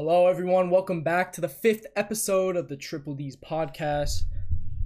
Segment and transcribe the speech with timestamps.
[0.00, 0.70] Hello, everyone.
[0.70, 4.26] Welcome back to the fifth episode of the Triple D's podcast.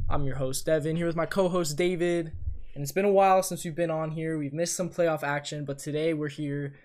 [0.08, 2.32] I'm your host, Devin, here with my co host, David.
[2.74, 4.38] And it's been a while since we've been on here.
[4.38, 6.76] We've missed some playoff action, but today we're here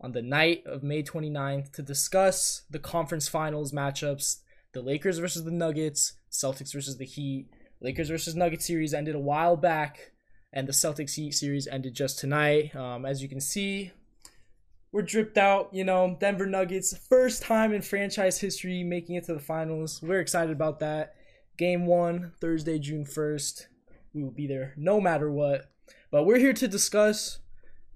[0.00, 4.36] on the night of May 29th to discuss the conference finals matchups
[4.72, 7.48] the Lakers versus the Nuggets, Celtics versus the Heat.
[7.80, 10.12] Lakers versus Nuggets series ended a while back,
[10.52, 12.76] and the Celtics Heat series ended just tonight.
[12.76, 13.90] Um, as you can see,
[14.94, 15.70] we're dripped out.
[15.72, 20.00] You know, Denver Nuggets, first time in franchise history making it to the finals.
[20.00, 21.16] We're excited about that.
[21.58, 23.66] Game one, Thursday, June 1st.
[24.14, 25.68] We will be there no matter what.
[26.12, 27.40] But we're here to discuss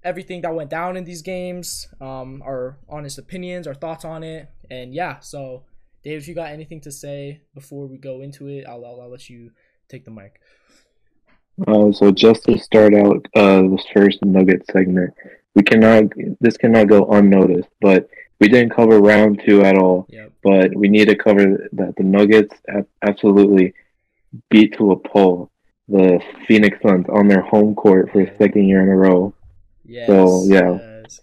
[0.02, 4.48] everything that went down in these games, um, our honest opinions, our thoughts on it.
[4.68, 5.66] And yeah, so
[6.02, 9.10] Dave, if you got anything to say before we go into it, I'll, I'll, I'll
[9.10, 9.52] let you
[9.88, 10.40] take the mic.
[11.64, 15.14] Uh, so just to start out uh, this first Nugget segment,
[15.58, 16.04] we cannot
[16.44, 18.08] this cannot go unnoticed, but
[18.40, 20.06] we didn't cover round two at all.
[20.08, 20.32] Yep.
[20.48, 22.54] But we need to cover that the Nuggets
[23.08, 23.66] absolutely
[24.50, 25.50] beat to a pulp
[25.88, 29.34] the Phoenix Suns on their home court for a second year in a row.
[29.84, 30.72] Yes, So, yeah.
[31.02, 31.20] yes,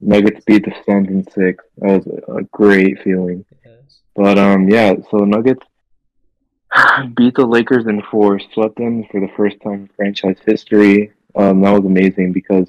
[0.00, 1.64] Nuggets beat the Suns in six.
[1.78, 2.06] That was
[2.40, 3.44] a great feeling.
[3.64, 4.00] yes.
[4.16, 4.94] But um, yeah.
[5.10, 5.64] So Nuggets
[7.16, 11.12] beat the Lakers in four, swept them for the first time in franchise history.
[11.36, 12.68] Um, that was amazing because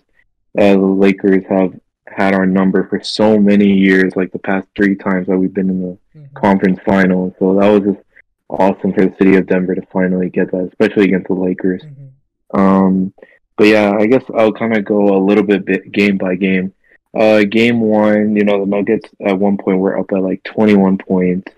[0.58, 1.74] uh, the Lakers have
[2.08, 5.70] had our number for so many years, like the past three times that we've been
[5.70, 6.34] in the Mhm.
[6.34, 7.36] conference final.
[7.40, 8.06] So that was just
[8.50, 11.84] awesome for the city of Denver to finally get that, especially against the Lakers.
[11.84, 12.60] Mhm.
[12.60, 13.14] Um,
[13.58, 16.74] but yeah, I guess I'll kind of go a little bit, bit game by game.
[17.14, 20.98] Uh, game one, you know, the Nuggets at one point were up at like 21
[20.98, 21.52] points.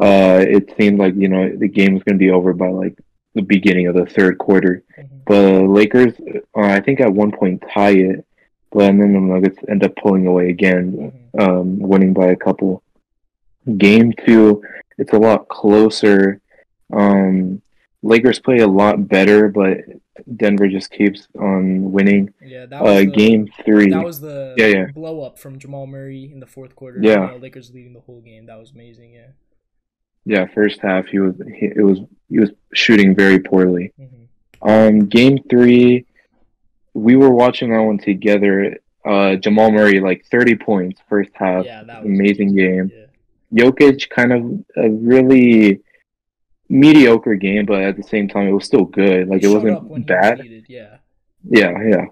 [0.00, 2.98] Uh, it seemed like, you know, the game was going to be over by like
[3.36, 4.82] the beginning of the third quarter.
[4.98, 5.06] Mhm.
[5.26, 6.14] But the Lakers,
[6.56, 8.24] uh, I think at one point tie it,
[8.72, 11.42] but then the Nuggets end up pulling away again, Mhm.
[11.42, 12.82] um, winning by a couple.
[13.78, 14.62] Game two,
[14.98, 16.40] it's a lot closer.
[16.92, 17.62] Um,
[18.02, 19.78] Lakers play a lot better, but
[20.36, 22.32] Denver just keeps on winning.
[22.44, 24.86] Yeah, that was Uh, the, game three, That was the Yeah, yeah.
[24.94, 27.00] blow up from Jamal Murray in the fourth quarter.
[27.02, 27.32] Yeah.
[27.40, 28.46] Lakers leading the whole game.
[28.46, 29.12] That was amazing.
[29.12, 29.32] Yeah.
[30.26, 33.92] Yeah, first half he was he, it was he was shooting very poorly.
[33.96, 36.04] hmm Um, game three,
[36.92, 38.78] we were watching that one together.
[39.04, 42.90] Uh, Jamal Murray like 30 points first half, Yeah, that was amazing game.
[43.52, 43.64] Yeah.
[43.64, 44.42] Jokic kind of
[44.84, 45.80] a really
[46.68, 49.28] mediocre game, but at the same time it was still good.
[49.28, 50.40] Like He it showed up when wasn't was bad.
[50.68, 50.96] Yeah.
[51.48, 52.06] Yeah, yeah.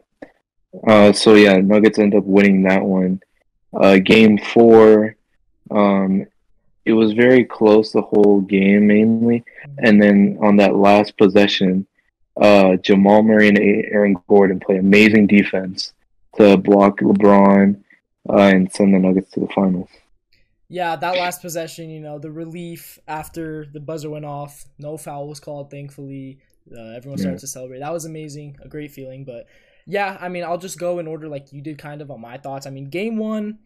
[0.87, 3.21] Uh, so yeah, Nuggets end up winning that one.
[3.73, 5.17] Uh, game four,
[5.73, 6.27] um,
[6.85, 9.45] it was very close the whole game mainly,
[9.79, 11.87] and then on that last possession,
[12.41, 15.93] uh, Jamal Murray and Aaron Gordon play amazing defense
[16.37, 17.83] to block LeBron
[18.29, 19.89] uh, and send the Nuggets to the finals.
[20.69, 25.29] Yeah, that last possession, you know, the relief after the buzzer went off, no foul
[25.29, 26.39] was called, thankfully.
[26.75, 27.41] Uh, everyone started Yeah.
[27.41, 27.81] to celebrate.
[27.81, 29.25] That was amazing, a great feeling.
[29.25, 29.47] But
[29.87, 32.39] yeah, I mean, I'll just go in order like you did, kind of on my
[32.39, 32.67] thoughts.
[32.67, 33.59] I mean, game one,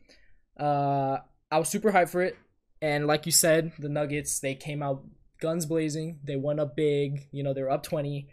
[0.58, 1.18] uh,
[1.50, 2.36] I was super hyped for it,
[2.80, 5.04] and like you said, the Nuggets they came out
[5.40, 6.20] guns blazing.
[6.24, 7.28] They went up big.
[7.32, 8.28] You know, they were up twenty,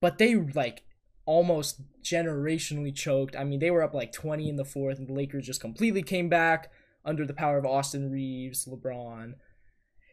[0.00, 0.84] but they like
[1.24, 3.36] almost generationally choked.
[3.36, 6.02] I mean, they were up like twenty in the fourth, and the Lakers just completely
[6.02, 6.70] came back
[7.04, 9.34] under the power of Austin Reaves, LeBron.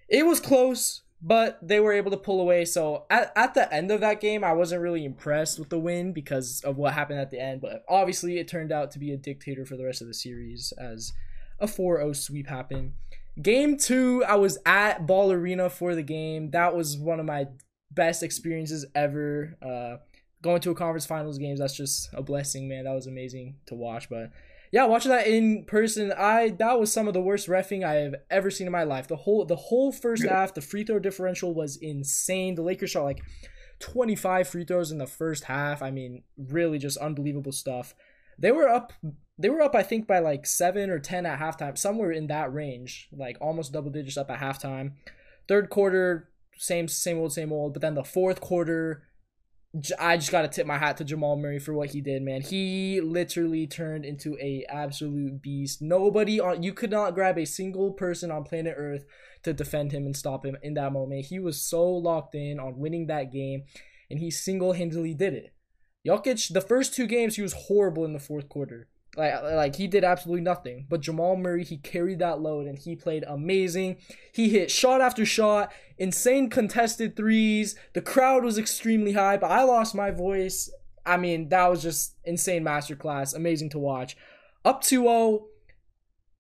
[0.08, 2.66] It was close, but they were able to pull away.
[2.66, 6.14] So at, at the end of that game, I wasn't really impressed with the win
[6.14, 7.62] because of what happened at the end.
[7.62, 10.74] But obviously, it turned out to be a dictator for the rest of the series
[10.80, 11.14] as
[11.60, 12.94] a 4 0 sweep happened.
[13.42, 16.52] Game two, I was at Ball Arena for the game.
[16.52, 17.48] That was one of my
[17.92, 19.58] best experiences ever.
[19.62, 19.98] Uh,
[20.42, 22.86] going to a conference finals games, that's just a blessing, man.
[22.86, 24.10] That was amazing to watch.
[24.10, 24.32] But
[24.72, 28.16] yeah, watching that in person, I that was some of the worst refing I have
[28.30, 29.08] ever seen in my life.
[29.08, 32.56] The whole the whole first half, the free throw differential was insane.
[32.56, 33.22] The Lakers shot like
[33.80, 35.82] 25 free throws in the first half.
[35.82, 37.96] I mean, really just unbelievable stuff.
[38.40, 38.94] They were up
[39.38, 42.54] they were up I think by like 7 or 10 at halftime, somewhere in that
[42.54, 44.94] range, like almost double digits up at halftime.
[45.48, 49.04] Third quarter, same same old same old, but then the fourth quarter
[50.00, 52.42] I just got to tip my hat to Jamal Murray for what he did, man.
[52.42, 55.80] He literally turned into a absolute beast.
[55.80, 59.06] Nobody on you could not grab a single person on planet Earth
[59.44, 61.28] to defend him and stop him in that moment.
[61.28, 63.66] He was so locked in on winning that game,
[64.10, 65.54] and he single-handedly did it.
[66.10, 68.88] Jokic, the first two games, he was horrible in the fourth quarter.
[69.16, 70.86] Like, like he did absolutely nothing.
[70.90, 73.98] But Jamal Murray, he carried that load and he played amazing.
[74.34, 77.76] He hit shot after shot, insane contested threes.
[77.94, 80.72] The crowd was extremely high, but I lost my voice.
[81.06, 84.18] I mean, that was just insane masterclass, amazing to watch.
[84.66, 85.46] Up 2-0,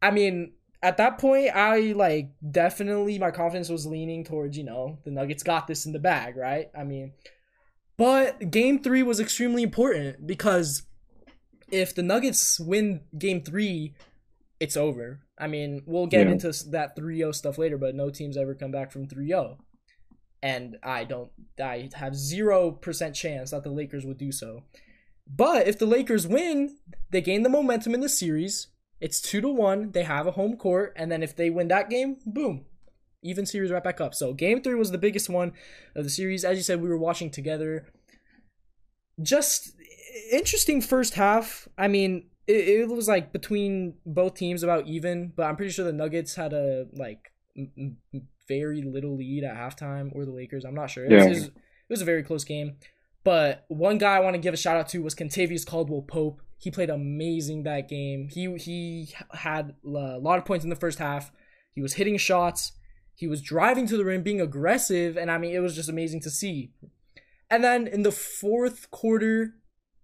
[0.01, 4.99] I mean, at that point, I like definitely my confidence was leaning towards you know
[5.03, 6.69] the Nuggets got this in the bag, right?
[6.77, 7.13] I mean,
[7.99, 10.83] but Game Three was extremely important because
[11.69, 13.93] if the Nuggets win Game Three,
[14.61, 15.19] it's over.
[15.37, 16.31] I mean, we'll get yeah.
[16.31, 19.57] into that 3-0 stuff later, but no teams ever come back from 3-0.
[20.41, 21.29] And I don't
[21.61, 24.63] I have 0% chance that the Lakers would do so.
[25.27, 26.77] But if the Lakers win,
[27.11, 28.67] they gain the momentum in the series.
[29.01, 29.91] It's 2 to 1.
[29.91, 32.65] They have a home court and then if they win that game, boom.
[33.21, 34.15] Even series right back up.
[34.15, 35.53] So game 3 was the biggest one
[35.95, 36.45] of the series.
[36.45, 37.87] As you said, we were watching together.
[39.21, 39.73] Just
[40.31, 41.67] interesting first half.
[41.77, 45.85] I mean, it, it was like between both teams about even, but I'm pretty sure
[45.85, 47.97] the Nuggets had a like m-
[48.47, 50.65] very little lead at halftime, or the Lakers.
[50.65, 51.05] I'm not sure.
[51.05, 51.17] It, yeah.
[51.17, 51.53] was, it, was, it
[51.89, 52.77] was a very close game.
[53.23, 56.41] But one guy I want to give a shout out to was Kentavious Caldwell Pope.
[56.57, 58.27] He played amazing that game.
[58.29, 59.87] He he had a
[60.19, 61.31] lot of points in the first half.
[61.73, 62.73] He was hitting shots.
[63.19, 66.21] He was driving to the rim, being aggressive, and I mean it was just amazing
[66.21, 66.71] to see.
[67.49, 69.55] And then in the fourth quarter,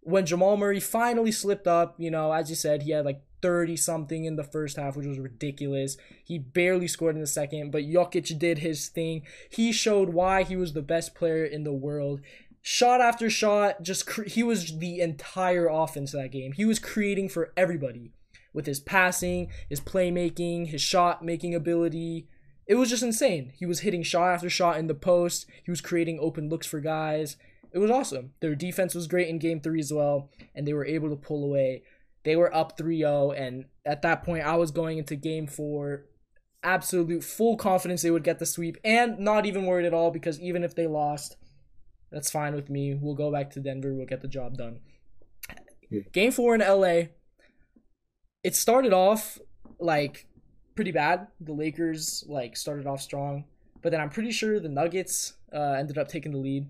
[0.01, 3.77] when Jamal Murray finally slipped up, you know, as you said, he had like 30
[3.77, 5.95] something in the first half, which was ridiculous.
[6.25, 9.21] He barely scored in the second, but Jokic did his thing.
[9.49, 12.19] He showed why he was the best player in the world.
[12.61, 16.51] Shot after shot, just cre- he was the entire offense that game.
[16.51, 18.11] He was creating for everybody
[18.51, 22.27] with his passing, his playmaking, his shot making ability.
[22.67, 23.53] It was just insane.
[23.55, 25.45] He was hitting shot after shot in the post.
[25.63, 27.37] He was creating open looks for guys
[27.75, 28.31] it was awesome.
[28.39, 31.43] Their defense was great in game three as well, and they were able to pull
[31.43, 31.83] away.
[32.23, 36.05] They were up 3 0, and at that point, I was going into game four,
[36.63, 40.39] absolute full confidence they would get the sweep, and not even worried at all because
[40.39, 41.35] even if they lost,
[42.13, 42.95] that's fine with me.
[42.95, 44.79] We'll go back to Denver, we'll get the job done.
[46.13, 47.09] Game four in LA,
[48.41, 49.37] it started off
[49.79, 50.27] like
[50.75, 51.27] pretty bad.
[51.39, 53.45] The Lakers like started off strong,
[53.81, 56.67] but then I'm pretty sure the Nuggets uh, ended up taking the lead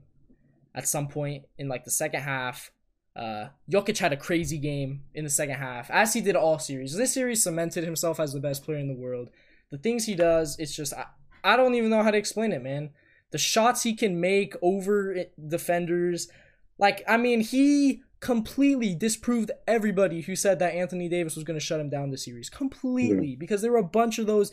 [0.73, 2.71] at some point in like the second half.
[3.15, 6.95] Uh, Jokic had a crazy game in the second half, as he did all series.
[6.95, 9.29] This series cemented himself as the best player in the world.
[9.71, 11.05] The things he does, it's just I,
[11.43, 12.91] I don't even know how to explain it, man.
[13.31, 16.27] The shots he can make over defenders,
[16.77, 21.65] like I mean, he completely disproved everybody who said that Anthony Davis was going to
[21.65, 22.49] shut him down this series.
[22.49, 23.37] Completely, yeah.
[23.39, 24.51] because there were a bunch of those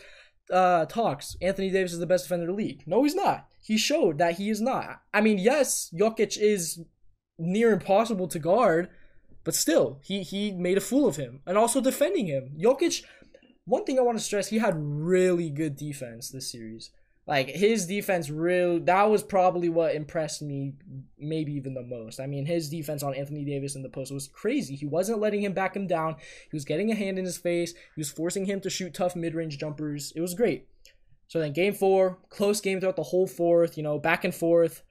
[0.53, 1.37] uh, talks.
[1.41, 2.83] Anthony Davis is the best defender in the league.
[2.87, 5.03] No, he's not he showed that he is not.
[5.15, 6.81] I mean, yes, Jokic is
[7.39, 8.89] near impossible to guard,
[9.45, 12.57] but still, he he made a fool of him and also defending him.
[12.61, 13.05] Jokic,
[13.65, 16.91] one thing I want to stress, he had really good defense this series.
[17.32, 20.75] Like his defense real that was probably what impressed me
[21.19, 22.20] maybe even the most.
[22.20, 24.76] I mean, his defense on Anthony Davis in the post was crazy.
[24.76, 26.17] He wasn't letting him back him down.
[26.50, 27.73] He was getting a hand in his face.
[27.73, 30.12] He was forcing him to shoot tough mid-range jumpers.
[30.14, 30.67] It was great.
[31.26, 34.82] So then game four, close game throughout the whole fourth, you know, back and forth.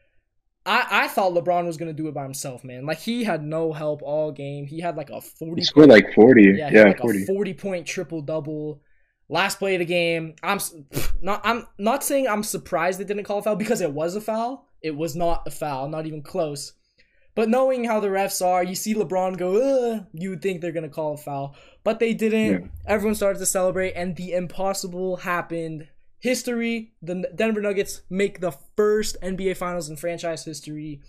[0.66, 2.88] I, I thought LeBron was gonna do it by himself, man.
[2.88, 4.66] Like he had no help all game.
[4.66, 5.62] He had like a forty.
[5.62, 6.56] He scored like forty.
[6.58, 7.22] Yeah, yeah like 40.
[7.22, 8.82] a forty point triple double.
[9.32, 10.36] Last play of the game.
[10.44, 10.60] I'm
[11.22, 11.42] not.
[11.46, 14.68] I'm not saying I'm surprised they didn't call a foul because it was a foul.
[14.82, 16.74] It was not a foul, not even close.
[17.34, 20.90] But knowing how the refs are, you see LeBron go, you would think they're gonna
[20.90, 21.56] call a foul,
[21.86, 22.62] but they didn't.
[22.62, 22.68] Yeah.
[22.86, 25.88] Everyone started to celebrate, and the impossible happened
[26.20, 26.92] history.
[27.02, 31.00] The Denver Nuggets make the first NBA Finals in franchise history.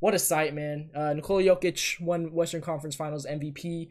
[0.00, 0.90] What a sight, man!
[0.94, 3.88] Uh, Nikola Jokic won Western Conference Finals MVP,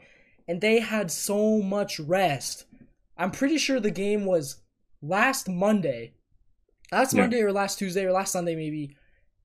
[0.47, 2.65] and they had so much rest.
[3.17, 4.61] I'm pretty sure the game was
[5.01, 6.13] last Monday,
[6.91, 7.21] last yeah.
[7.21, 8.95] Monday or last Tuesday or last Sunday maybe,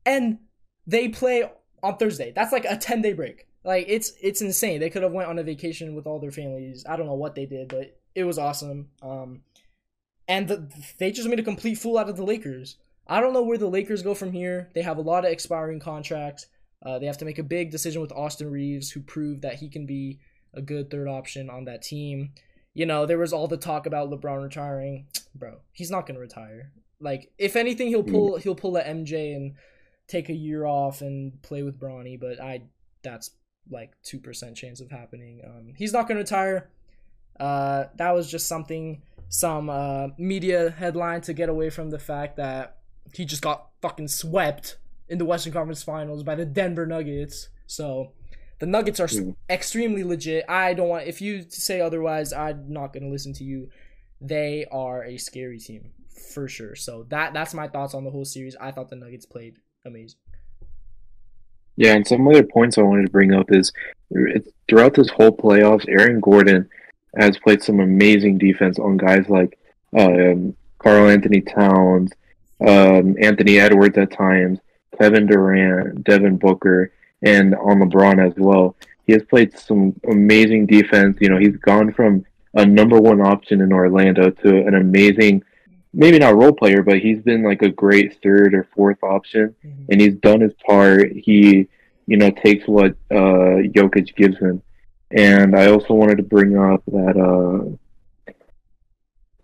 [0.04, 0.38] and
[0.86, 1.48] they play
[1.82, 2.32] on Thursday.
[2.34, 3.46] That's like a 10 day break.
[3.64, 4.80] Like it's it's insane.
[4.80, 6.84] They could have went on a vacation with all their families.
[6.88, 8.88] I don't know what they did, but it was awesome.
[9.02, 9.42] Um,
[10.26, 12.76] and the, they just made a complete fool out of the Lakers.
[13.06, 14.70] I don't know where the Lakers go from here.
[14.74, 16.46] They have a lot of expiring contracts.
[16.84, 19.68] Uh, they have to make a big decision with Austin Reaves, who proved that he
[19.68, 20.20] can be
[20.54, 22.32] a good third option on that team.
[22.80, 25.04] You know, there was all the talk about LeBron retiring.
[25.34, 26.72] Bro, he's not gonna retire.
[26.98, 29.56] Like, if anything, he'll pull he'll pull a MJ and
[30.08, 32.18] take a year off and play with Bronny.
[32.18, 32.62] But I,
[33.02, 33.32] that's
[33.70, 35.42] like two percent chance of happening.
[35.46, 36.70] Um, he's not gonna retire.
[37.38, 42.38] Uh, that was just something some uh, media headline to get away from the fact
[42.38, 42.78] that
[43.12, 47.50] he just got fucking swept in the Western Conference Finals by the Denver Nuggets.
[47.66, 48.12] So
[48.60, 49.34] the Nuggets are mm.
[49.48, 50.44] extremely legit.
[50.48, 53.70] I don't want if you say otherwise, I'm not going to listen to you.
[54.20, 55.90] They are a scary team
[56.32, 56.76] for sure.
[56.76, 58.54] So that that's my thoughts on the whole series.
[58.60, 60.18] I thought the Nuggets played amazing.
[61.76, 63.72] Yeah, and some other points I wanted to bring up is
[64.68, 66.68] throughout this whole playoffs, Aaron Gordon
[67.16, 69.58] has played some amazing defense on guys like
[69.98, 72.12] um, Karl-Anthony Towns,
[72.66, 74.58] um, Anthony Edwards at times,
[74.98, 78.76] Kevin Durant, Devin Booker, and on LeBron as well.
[79.06, 81.18] He has played some amazing defense.
[81.20, 82.24] You know, he's gone from
[82.54, 85.42] a number one option in Orlando to an amazing,
[85.92, 89.84] maybe not role player, but he's been like a great third or fourth option, mm-hmm.
[89.90, 91.12] and he's done his part.
[91.12, 91.68] He,
[92.06, 94.62] you know, takes what uh, Jokic gives him.
[95.10, 97.76] And I also wanted to bring up that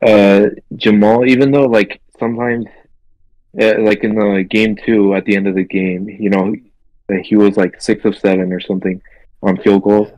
[0.03, 2.67] uh, uh, Jamal, even though like sometimes,
[3.61, 6.55] uh, like in the game two at the end of the game, you know,
[7.23, 9.01] he was like six of seven or something
[9.43, 10.11] on field goals.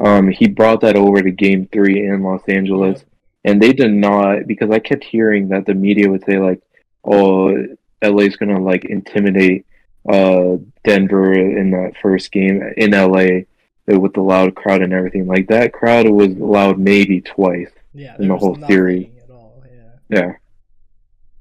[0.00, 3.04] Um, he brought that over to Game Three in Los Angeles,
[3.44, 6.60] and they did not because I kept hearing that the media would say like,
[7.04, 7.54] "Oh,
[8.02, 9.66] LA's gonna like intimidate
[10.08, 13.42] uh, Denver in that first game in LA
[13.86, 18.28] with the loud crowd and everything." Like that crowd was loud maybe twice yeah, in
[18.28, 19.08] the whole series.
[19.30, 19.62] All,
[20.08, 20.18] yeah.
[20.18, 20.32] yeah,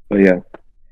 [0.09, 0.39] but yeah.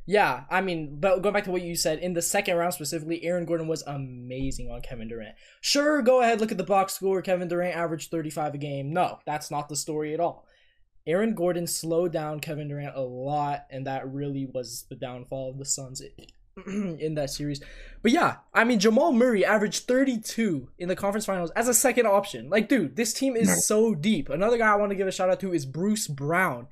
[0.09, 3.23] Yeah, I mean, but going back to what you said, in the second round specifically,
[3.23, 5.35] Aaron Gordon was amazing on Kevin Durant.
[5.61, 7.21] Sure, go ahead, look at the box score.
[7.21, 8.91] Kevin Durant averaged 35 a game.
[8.91, 10.47] No, that's not the story at all.
[11.05, 15.59] Aaron Gordon slowed down Kevin Durant a lot, and that really was the downfall of
[15.59, 16.01] the Suns
[16.65, 17.61] in that series.
[18.01, 22.07] But yeah, I mean, Jamal Murray averaged 32 in the conference finals as a second
[22.07, 22.49] option.
[22.49, 24.29] Like, dude, this team is so deep.
[24.29, 26.65] Another guy I want to give a shout out to is Bruce Brown.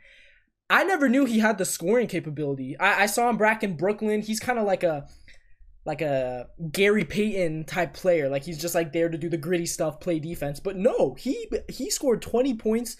[0.69, 2.77] I never knew he had the scoring capability.
[2.77, 4.21] I, I saw him back in Brooklyn.
[4.21, 5.07] He's kind of like a
[5.85, 8.27] like a Gary Payton type player.
[8.27, 10.59] Like he's just like there to do the gritty stuff, play defense.
[10.59, 12.97] But no, he he scored 20 points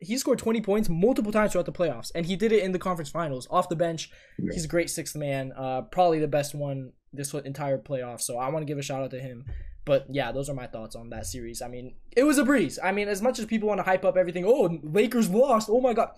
[0.00, 2.78] he scored 20 points multiple times throughout the playoffs and he did it in the
[2.78, 4.10] conference finals off the bench.
[4.38, 4.50] Yeah.
[4.52, 8.20] He's a great sixth man, uh probably the best one this entire playoff.
[8.20, 9.44] So I want to give a shout out to him.
[9.84, 11.60] But yeah, those are my thoughts on that series.
[11.60, 12.78] I mean, it was a breeze.
[12.82, 15.68] I mean, as much as people want to hype up everything, oh, Lakers lost.
[15.70, 16.10] Oh my god.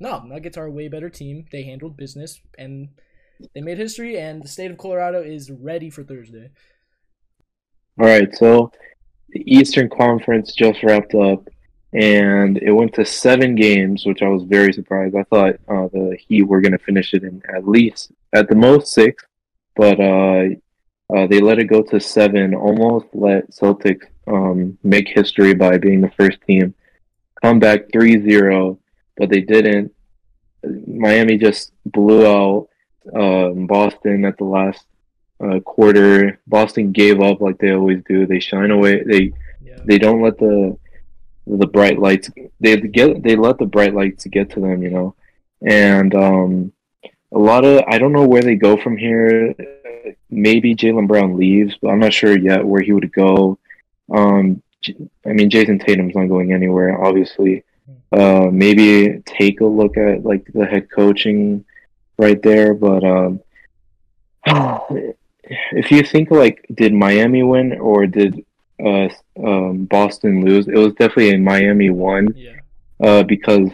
[0.00, 1.46] No, Nuggets are a way better team.
[1.50, 2.88] They handled business and
[3.54, 6.50] they made history, and the state of Colorado is ready for Thursday.
[8.00, 8.72] All right, so
[9.30, 11.48] the Eastern Conference just wrapped up,
[11.92, 15.16] and it went to seven games, which I was very surprised.
[15.16, 18.54] I thought uh, the Heat were going to finish it in at least, at the
[18.54, 19.24] most, six,
[19.76, 20.46] but uh,
[21.14, 26.00] uh, they let it go to seven, almost let Celtics um, make history by being
[26.00, 26.74] the first team.
[27.42, 28.78] Come back 3 0
[29.18, 29.92] but they didn't.
[30.86, 32.68] Miami just blew out
[33.14, 34.84] um, Boston at the last
[35.42, 36.40] uh, quarter.
[36.46, 38.26] Boston gave up like they always do.
[38.26, 39.02] They shine away.
[39.02, 39.32] They
[39.62, 39.78] yeah.
[39.84, 40.78] they don't let the
[41.46, 42.30] the bright lights.
[42.60, 44.82] They get they let the bright lights get to them.
[44.82, 45.14] You know,
[45.62, 46.72] and um,
[47.32, 49.54] a lot of I don't know where they go from here.
[50.30, 53.58] Maybe Jaylen Brown leaves, but I'm not sure yet where he would go.
[54.12, 54.62] Um,
[55.26, 57.64] I mean, Jayson Tatum's not going anywhere, obviously
[58.12, 61.64] uh, maybe take a look at like the head coaching
[62.16, 62.74] right there.
[62.74, 63.40] But um,
[65.44, 68.44] if you think like, did Miami win or did
[68.84, 69.08] uh,
[69.44, 70.68] um, Boston lose?
[70.68, 72.34] It was definitely a Miami won.
[72.36, 72.54] Yeah.
[73.00, 73.70] Uh, because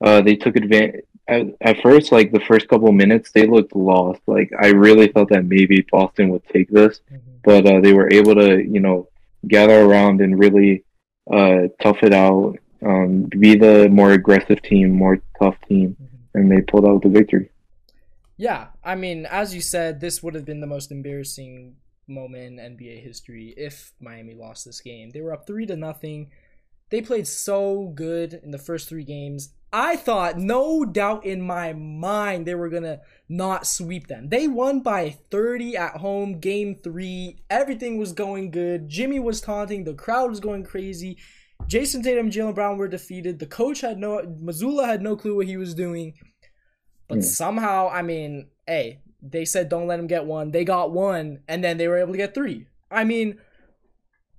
[0.00, 1.04] uh, they took advantage.
[1.26, 4.22] At, at first, like the first couple minutes, they looked lost.
[4.26, 7.32] Like I really thought that maybe Boston would take this, mm-hmm.
[7.44, 9.08] but uh, they were able to, you know,
[9.46, 10.84] gather around and really
[11.30, 16.38] uh, tough it out um, be the more aggressive team, more tough team, mm-hmm.
[16.38, 17.50] and they pulled out the victory.
[18.36, 22.76] Yeah, I mean, as you said, this would have been the most embarrassing moment in
[22.76, 25.10] NBA history if Miami lost this game.
[25.10, 26.30] They were up three to nothing.
[26.90, 29.50] They played so good in the first three games.
[29.72, 34.30] I thought, no doubt in my mind, they were gonna not sweep them.
[34.30, 37.42] They won by 30 at home, game three.
[37.50, 38.88] Everything was going good.
[38.88, 41.18] Jimmy was taunting, the crowd was going crazy.
[41.68, 43.38] Jayson Tatum, Jaylen Brown were defeated.
[43.38, 46.14] The coach had no, Mazzulla had no clue what he was doing.
[47.08, 47.24] But mm.
[47.24, 50.50] somehow, I mean, hey, they said don't let him get one.
[50.50, 52.66] They got one, and then they were able to get three.
[52.90, 53.38] I mean,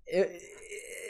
[0.07, 0.41] it,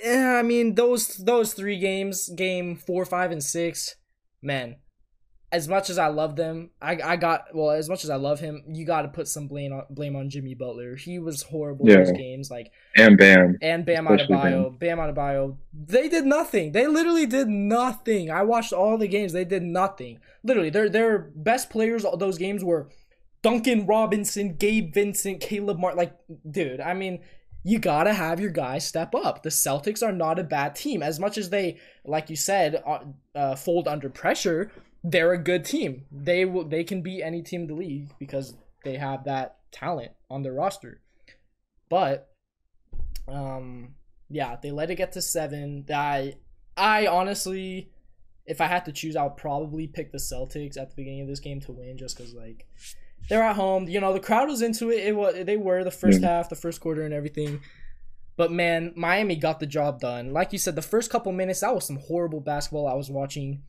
[0.05, 3.95] I mean those those three games, game four, five, and six,
[4.41, 4.77] man,
[5.51, 7.71] as much as I love them, I, I got well.
[7.71, 10.29] As much as I love him, you got to put some blame on blame on
[10.29, 10.95] Jimmy Butler.
[10.95, 11.95] He was horrible yeah.
[11.95, 14.97] in those games, like and Bam and Bam Adebayo, Bam.
[14.97, 15.57] Bam Adebayo.
[15.73, 16.71] They did nothing.
[16.71, 18.29] They literally did nothing.
[18.29, 19.33] I watched all the games.
[19.33, 20.19] They did nothing.
[20.43, 22.05] Literally, their their best players.
[22.05, 22.89] All those games were
[23.41, 25.97] Duncan Robinson, Gabe Vincent, Caleb Martin.
[25.97, 26.15] Like,
[26.49, 27.21] dude, I mean,
[27.63, 29.41] you gotta have your guys step up.
[29.41, 31.01] The Celtics are not a bad team.
[31.01, 32.99] As much as they, like you said, uh,
[33.33, 34.71] uh, fold under pressure
[35.03, 36.05] they're a good team.
[36.11, 40.11] They will they can beat any team in the league because they have that talent
[40.29, 41.01] on their roster.
[41.89, 42.29] But
[43.27, 43.95] um
[44.29, 45.85] yeah, they let it get to 7.
[45.93, 46.35] I
[46.77, 47.89] I honestly,
[48.45, 51.27] if I had to choose, I would probably pick the Celtics at the beginning of
[51.27, 52.67] this game to win, just because like
[53.27, 53.87] they're at home.
[53.87, 55.05] You know, the crowd was into it.
[55.05, 56.27] It was they were the first Yeah.
[56.29, 57.61] half, the first quarter, and everything.
[58.37, 60.31] But man, Miami got the job done.
[60.31, 63.63] Like you said, the first couple minutes, that was some horrible basketball I was watching.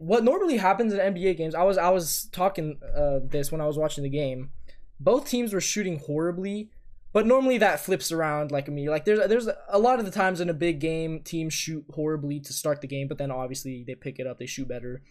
[0.00, 3.66] What normally happens in NBA games, I was I was talking uh, this when I
[3.66, 4.50] was watching the game.
[4.98, 6.70] Both teams were shooting horribly,
[7.12, 8.88] but normally that flips around like me.
[8.88, 12.40] Like there's there's a lot of the times in a big game, teams shoot horribly
[12.40, 15.02] to start the game, but then obviously they pick it up, they shoot better.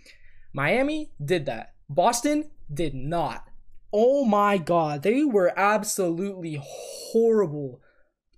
[0.54, 1.74] Miami did that.
[1.88, 3.48] Boston did not.
[3.94, 7.80] Oh my god, they were absolutely horrible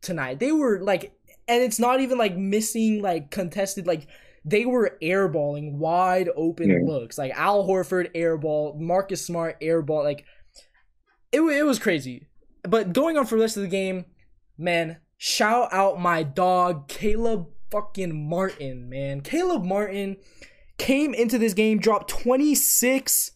[0.01, 0.39] tonight.
[0.39, 1.13] They were like
[1.47, 4.07] and it's not even like missing like contested like
[4.43, 6.77] they were airballing wide open Yeah.
[6.85, 7.17] looks.
[7.17, 10.25] Like Al Horford airball, Marcus Smart airball like
[11.31, 12.27] it, it was crazy.
[12.63, 14.05] But going on for the rest of the game,
[14.57, 19.21] man, shout out my dog Caleb fucking Martin, man.
[19.21, 20.17] Caleb Martin
[20.77, 23.31] came into this game, dropped 26.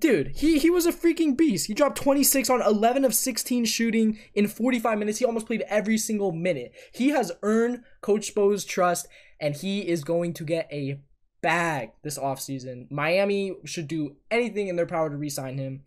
[0.00, 1.68] Dude, he, he was a freaking beast.
[1.68, 5.18] He dropped 26 on 11 of 16 shooting in 45 minutes.
[5.18, 6.72] He almost played every single minute.
[6.92, 9.06] He has earned Coach Spo's trust,
[9.40, 11.00] and he is going to get a
[11.42, 12.90] bag this offseason.
[12.90, 15.82] Miami should do anything in their power to re sign him.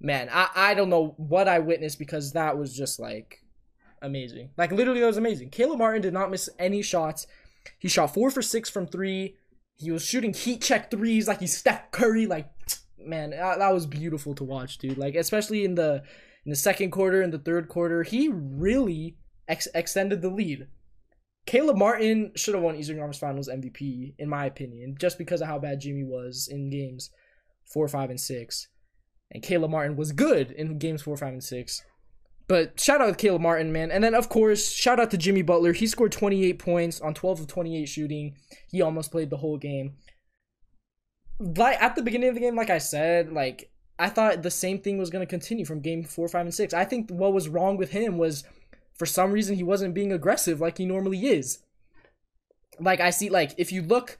[0.00, 3.42] Man, I, I don't know what I witnessed because that was just like
[4.02, 4.50] amazing.
[4.56, 5.50] Like literally, that was amazing.
[5.50, 7.26] Caleb Martin did not miss any shots.
[7.78, 9.36] He shot four for six from three.
[9.76, 12.26] He was shooting heat check threes like he's Steph Curry.
[12.26, 12.50] Like,
[12.98, 14.98] man, that, that was beautiful to watch, dude.
[14.98, 16.02] Like, especially in the
[16.44, 19.16] in the second quarter and the third quarter, he really
[19.48, 20.68] ex- extended the lead.
[21.46, 25.46] Caleb Martin should have won Eastern Conference Finals MVP, in my opinion, just because of
[25.46, 27.10] how bad Jimmy was in games
[27.64, 28.68] four, five, and six.
[29.30, 31.82] And Caleb Martin was good in games four, five, and six.
[32.46, 33.90] But shout out to Caleb Martin, man.
[33.90, 35.72] And then, of course, shout out to Jimmy Butler.
[35.72, 38.36] He scored 28 points on 12 of 28 shooting.
[38.70, 39.94] He almost played the whole game.
[41.38, 44.80] Like at the beginning of the game, like I said, like I thought the same
[44.80, 46.74] thing was going to continue from game four, five, and six.
[46.74, 48.44] I think what was wrong with him was
[48.94, 51.58] for some reason he wasn't being aggressive like he normally is.
[52.80, 54.18] Like I see, like if you look,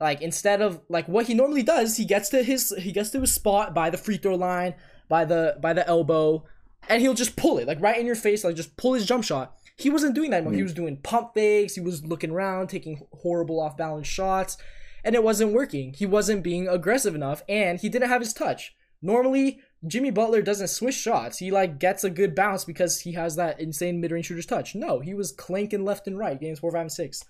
[0.00, 3.20] like instead of like what he normally does, he gets to his he gets to
[3.20, 4.74] his spot by the free throw line,
[5.08, 6.44] by the by the elbow,
[6.88, 9.24] and he'll just pull it like right in your face, like just pull his jump
[9.24, 9.56] shot.
[9.78, 10.54] He wasn't doing that anymore.
[10.54, 10.64] He mm.
[10.64, 11.74] was doing pump fakes.
[11.74, 14.56] He was looking around, taking horrible off balance shots,
[15.04, 15.92] and it wasn't working.
[15.92, 18.74] He wasn't being aggressive enough, and he didn't have his touch.
[19.02, 21.38] Normally, Jimmy Butler doesn't swish shots.
[21.38, 24.74] He like gets a good bounce because he has that insane mid range shooter's touch.
[24.74, 27.24] No, he was clanking left and right games four, five, and six,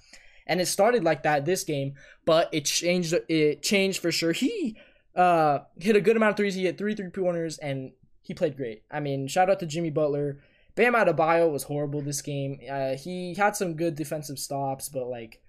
[0.47, 3.15] and it started like that this game, but it changed.
[3.29, 4.33] It changed for sure.
[4.33, 4.77] He
[5.15, 6.55] uh hit a good amount of threes.
[6.55, 7.93] He hit three three pointers, and
[8.23, 8.83] he played great.
[8.91, 10.41] I mean, shout out to Jimmy Butler.
[10.75, 12.61] Bam Adebayo was horrible this game.
[12.71, 15.41] Uh, he had some good defensive stops, but like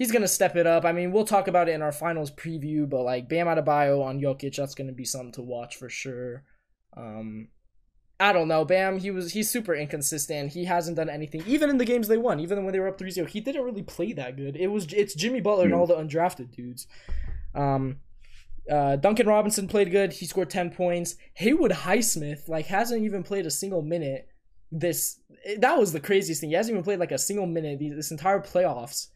[0.00, 0.86] he's gonna step it up.
[0.86, 4.18] I mean, we'll talk about it in our finals preview, but like Bam Adebayo on
[4.18, 6.42] Jokic, that's gonna be something to watch for sure.
[6.96, 7.48] Um,
[8.18, 8.98] I don't know, Bam.
[8.98, 10.52] He was he's super inconsistent.
[10.52, 12.98] He hasn't done anything, even in the games they won, even when they were up
[12.98, 14.56] 3-0, He didn't really play that good.
[14.56, 16.86] It was it's Jimmy Butler and all the undrafted dudes.
[17.54, 17.98] Um,
[18.70, 20.14] uh, Duncan Robinson played good.
[20.14, 21.16] He scored 10 points.
[21.34, 24.28] Haywood Highsmith like hasn't even played a single minute.
[24.72, 25.20] This
[25.58, 26.50] that was the craziest thing.
[26.50, 29.08] He hasn't even played like a single minute these- this entire playoffs.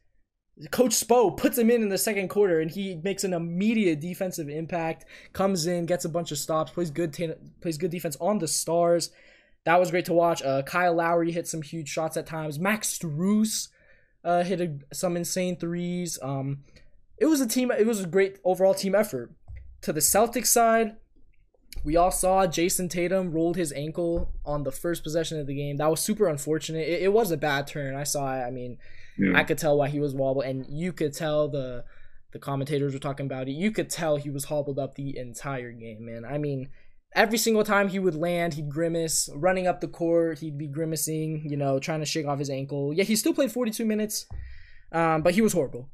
[0.71, 4.49] Coach Spo puts him in in the second quarter, and he makes an immediate defensive
[4.49, 5.05] impact.
[5.33, 7.13] Comes in, gets a bunch of stops, plays good,
[7.61, 9.11] plays good defense on the stars.
[9.65, 10.43] That was great to watch.
[10.43, 12.59] Uh, Kyle Lowry hit some huge shots at times.
[12.61, 13.69] Max Strus
[14.23, 16.19] uh, hit a, some insane threes.
[16.23, 16.63] Um,
[17.19, 17.73] it was a team.
[17.73, 19.33] It was a great overall team effort.
[19.83, 20.97] To the Celtics side,
[21.83, 25.77] we all saw Jayson Tatum rolled his ankle on the first possession of the game.
[25.77, 26.87] That was super unfortunate.
[26.89, 27.95] It, it was a bad turn.
[27.97, 28.43] I saw it.
[28.45, 28.79] I mean,
[29.19, 29.37] Yeah.
[29.39, 31.85] I could tell why he was wobbled, and you could tell the
[32.33, 33.53] the commentators were talking about it.
[33.53, 36.25] You could tell he was hobbled up the entire game, man.
[36.25, 36.69] I mean,
[37.15, 39.29] every single time he would land, he'd grimace.
[39.37, 42.93] Running up the court, he'd be grimacing, you know, trying to shake off his ankle.
[42.93, 44.27] Yeah, he still played 42 minutes,
[44.91, 45.89] um, but he was horrible.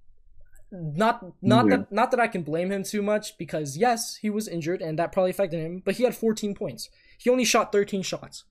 [0.72, 1.76] Not not Yeah.
[1.78, 4.98] that not that I can blame him too much because yes, he was injured and
[4.98, 6.88] that probably affected him, but he had 14 points.
[7.18, 8.44] He only shot 13 shots.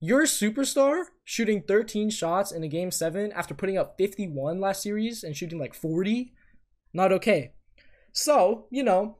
[0.00, 5.22] Your superstar shooting 13 shots in a game 7 after putting up 51 last series
[5.22, 6.32] and shooting like 40?
[6.92, 7.52] Not okay.
[8.12, 9.18] So, you know,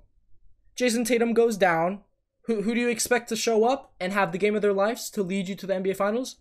[0.76, 2.00] Jayson Tatum goes down.
[2.46, 5.08] Who, who do you expect to show up and have the game of their lives
[5.10, 6.36] to lead you to the NBA Finals?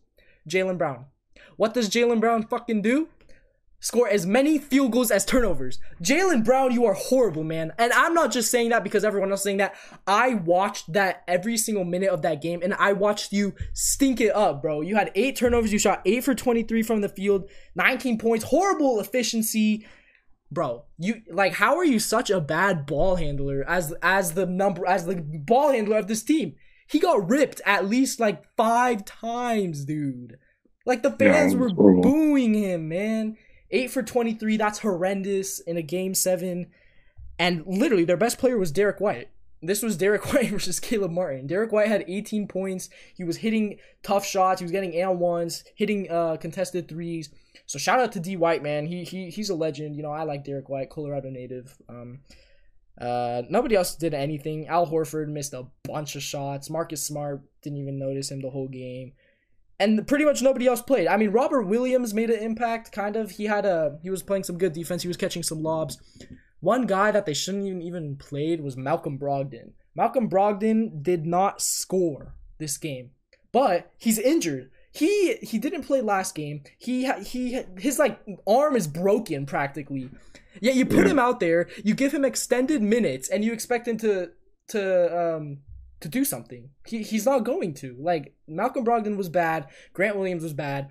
[0.49, 1.05] Jaylen Brown.
[1.57, 3.09] What does Jaylen Brown fucking do?
[3.83, 5.79] Score as many field goals as turnovers.
[6.03, 7.73] Jaylen Brown, you are horrible, man.
[7.79, 9.73] And I'm not just saying that because everyone else is saying that.
[10.05, 14.35] I watched that every single minute of that game, and I watched you stink it
[14.35, 14.81] up, bro.
[14.81, 15.73] You had eight turnovers.
[15.73, 19.87] You shot eight for 23 from the field, 19 points, horrible efficiency.
[20.51, 24.85] Bro, you like how are you such a bad ball handler as as the number
[24.85, 26.53] as the ball handler of this team?
[26.87, 30.37] He got ripped at least like five times, dude.
[30.85, 32.01] Like the fans were horrible.
[32.03, 33.37] booing him, man.
[33.71, 36.67] 8 for 23, that's horrendous in a game 7.
[37.39, 39.29] And literally their best player was Derrick White.
[39.61, 41.47] This was Derrick White versus Caleb Martin.
[41.47, 42.89] Derrick White had 18 points.
[43.15, 44.59] He was hitting tough shots.
[44.59, 47.29] He was getting and ones, hitting uh, contested threes.
[47.65, 48.85] So shout out to D White, man.
[48.85, 49.95] He he he's a legend.
[49.95, 51.77] You know, I like Derrick White, Colorado native.
[51.87, 52.19] Um,
[52.99, 54.67] uh, nobody else did anything.
[54.67, 56.69] Al Horford missed a bunch of shots.
[56.69, 59.13] Marcus Smart didn't even notice him the whole game
[59.81, 61.07] and pretty much nobody else played.
[61.07, 63.31] I mean, Robert Williams made an impact, kind of.
[63.31, 65.01] He had a he was playing some good defense.
[65.01, 65.99] He was catching some lobs.
[66.59, 69.71] One guy that they shouldn't even even played was Malcolm Brogdon.
[69.95, 73.11] Malcolm Brogdon did not score this game,
[73.51, 74.69] but he's injured.
[74.93, 76.63] He he didn't play last game.
[76.77, 80.09] He he his like arm is broken practically.
[80.59, 83.97] Yet you put him out there, you give him extended minutes, and you expect him
[83.97, 84.31] to
[84.69, 85.59] to um
[86.01, 86.69] to do something.
[86.85, 87.95] He, he's not going to.
[87.99, 89.67] Like, Malcolm Brogdon was bad.
[89.93, 90.89] Grant Williams was bad.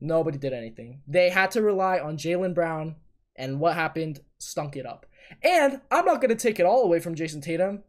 [0.00, 1.02] Nobody did anything.
[1.06, 2.96] They had to rely on Jaylen Brown,
[3.36, 5.06] and what happened stunk it up.
[5.42, 7.82] And I'm not to take it all away from Jayson Tatum.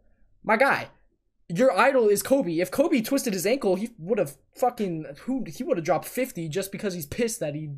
[0.44, 0.90] My guy,
[1.50, 2.60] your idol is Kobe.
[2.60, 6.50] If Kobe twisted his ankle, he would have fucking who he would have dropped 50
[6.50, 7.72] just because he's pissed that he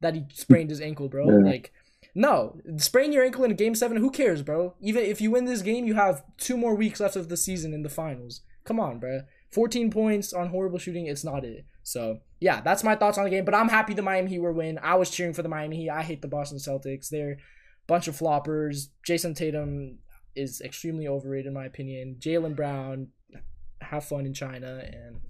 [0.00, 1.26] that he sprained his ankle, bro.
[1.26, 1.50] Yeah.
[1.50, 1.72] Like
[2.14, 3.96] no, sprain your ankle in game seven.
[3.96, 4.74] Who cares, bro?
[4.80, 7.74] Even if you win this game, you have two more weeks left of the season
[7.74, 8.42] in the finals.
[8.64, 9.22] Come on, bro.
[9.52, 11.06] 14 points on horrible shooting.
[11.06, 11.66] It's not it.
[11.82, 13.44] So yeah, that's my thoughts on the game.
[13.44, 14.78] But I'm happy the Miami Heat were win.
[14.82, 15.90] I was cheering for the Miami Heat.
[15.90, 17.08] I hate the Boston Celtics.
[17.08, 17.36] They're a
[17.86, 18.88] bunch of floppers.
[19.06, 19.98] Jayson Tatum
[20.36, 22.16] is extremely overrated in my opinion.
[22.20, 23.08] Jaylen Brown,
[23.80, 25.20] have fun in China and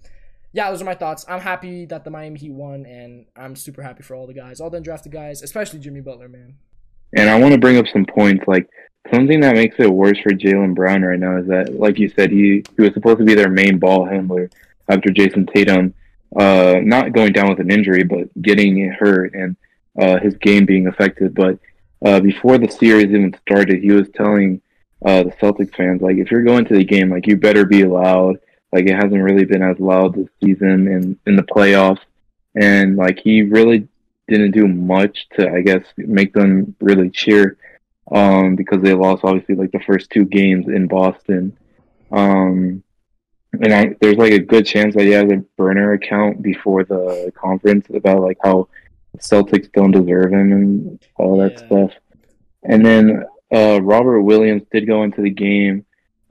[0.55, 1.27] yeah, those are my thoughts.
[1.29, 4.61] I'm happy that the Miami Heat won, and I'm super happy for all the guys,
[4.61, 6.59] all the undrafted guys, especially Jimmy Butler, man.
[7.17, 8.45] And I want to bring up some points.
[8.47, 8.69] Like
[9.13, 12.31] something that makes it worse for Jaylen Brown right now is that, like you said,
[12.31, 14.51] he he was supposed to be their main ball handler
[14.89, 15.95] after Jayson Tatum,
[16.37, 19.57] uh, not going down with an injury, but getting hurt and
[19.99, 21.35] uh, his game being affected.
[21.35, 21.59] But
[22.05, 24.61] uh, before the series even started, he was telling
[25.05, 27.85] uh, the Celtics fans, like, if you're going to the game, like, you better be
[27.85, 28.39] loud.
[28.73, 32.01] Like, it hasn't really been as loud this season and in the playoffs.
[32.57, 33.89] And like, he really
[34.29, 37.59] didn't do much to, I guess, make them really cheer
[38.11, 41.57] um, because they lost obviously like the first two games in Boston.
[42.11, 42.83] Um,
[43.53, 47.33] and I, there's like a good chance that he has a burner account before the
[47.37, 48.69] conference about like how
[49.19, 51.67] Celtics don't deserve him and all that yeah.
[51.67, 51.93] stuff.
[52.65, 55.85] And then uh, Robert Williams did go into the game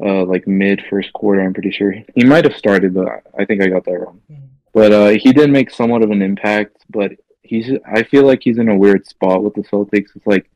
[0.04, 1.42] uh, like mid first quarter.
[1.42, 4.22] I'm pretty sure he might have started, but I think I got that wrong.
[4.30, 4.46] Mm-hmm.
[4.74, 6.78] But uh, he did make somewhat of an impact.
[6.90, 10.16] But he's I feel like he's in a weird spot with the Celtics.
[10.16, 10.50] It's like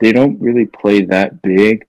[0.00, 1.86] they don't really play that big,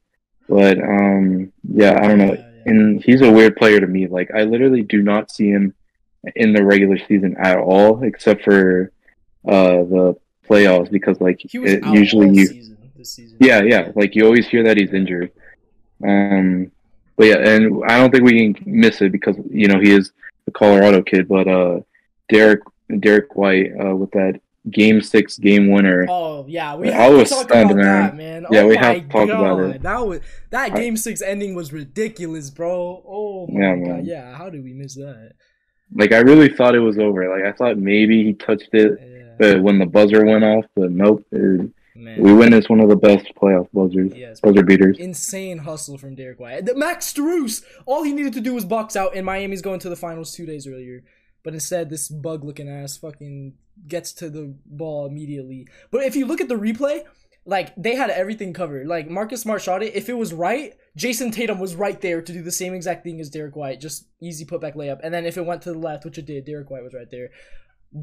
[0.48, 2.34] but um, yeah, I don't know.
[2.34, 2.72] Yeah, yeah.
[2.72, 4.08] And he's a weird player to me.
[4.08, 5.74] Like I literally do not see him
[6.36, 8.92] in the regular season at all, except for
[9.48, 10.16] uh, the
[10.50, 12.48] playoffs because like it, usually you.
[12.48, 13.38] Season, season.
[13.40, 13.92] Yeah, yeah.
[13.96, 15.32] Like you always hear that he's injured.
[16.04, 16.72] Um,
[17.16, 20.12] but yeah, and I don't think we can miss it because you know he is
[20.46, 21.28] the Colorado kid.
[21.28, 21.80] But uh,
[22.30, 22.62] Derrick
[23.00, 26.06] Derrick White uh, with that game six game winner.
[26.10, 27.78] Oh yeah, we to talk about man.
[27.78, 28.46] that, man.
[28.52, 29.40] Yeah, oh we have to talk God.
[29.40, 29.82] about it.
[29.82, 30.20] That was
[30.50, 33.04] that game six ending was ridiculous, bro.
[33.08, 34.06] Oh my yeah, God, man.
[34.06, 34.36] yeah.
[34.36, 35.34] How did we miss that?
[35.94, 37.30] Like I really thought it was over.
[37.30, 39.34] Like I thought maybe he touched it, yeah.
[39.38, 41.26] but when the buzzer went off, but nope.
[41.32, 41.72] It,
[42.20, 45.00] we witnessed one of the best playoff buzzers, yes, buzzer beaters.
[45.00, 46.64] Insane hustle from Derrick White.
[46.76, 49.96] Max Strus, all he needed to do was box out, and Miami's going to the
[49.96, 51.04] finals two days earlier.
[51.48, 53.54] But instead, this bug looking ass fucking
[53.88, 55.66] gets to the ball immediately.
[55.92, 57.06] But if you look at the replay,
[57.46, 58.86] like they had everything covered.
[58.86, 59.96] Like Marcus Smart shot it.
[59.96, 63.22] If it was right, Jayson Tatum was right there to do the same exact thing
[63.22, 63.80] as Derrick White.
[63.80, 65.00] Just easy putback layup.
[65.02, 67.10] And then if it went to the left, which it did, Derrick White was right
[67.10, 67.30] there.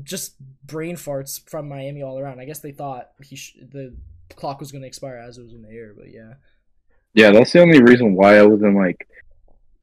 [0.02, 2.40] Just brain farts from Miami all around.
[2.40, 3.94] I guess they thought he sh- the
[4.36, 6.36] clock was going to expire as it was in the air, but yeah.
[7.12, 9.06] Yeah, that's the only reason why I wasn't like,